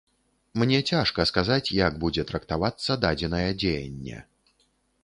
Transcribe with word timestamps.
Мне 0.61 0.79
цяжка 0.93 1.25
сказаць, 1.31 1.75
як 1.81 2.01
будзе 2.05 2.27
трактавацца 2.33 2.91
дадзенае 3.05 3.47
дзеянне. 3.67 4.29